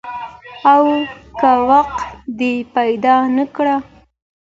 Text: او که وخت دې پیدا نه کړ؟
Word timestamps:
او 0.73 0.85
که 1.39 1.51
وخت 1.69 2.07
دې 2.37 2.53
پیدا 2.75 3.15
نه 3.35 3.45
کړ؟ 3.55 3.67